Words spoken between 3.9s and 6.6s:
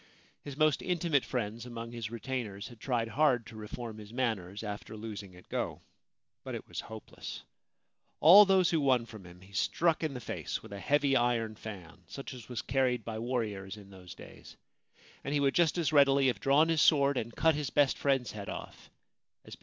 his manners after losing at go; but